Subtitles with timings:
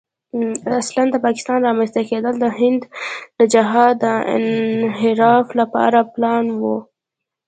[0.81, 2.81] اصلاً د پاکستان رامنځته کېدل د هند
[3.37, 6.61] د جهاد د انحراف لپاره پلان و.